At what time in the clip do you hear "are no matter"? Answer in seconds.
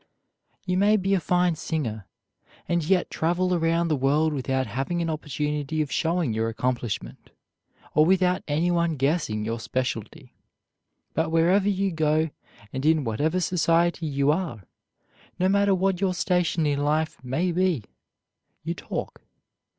14.31-15.75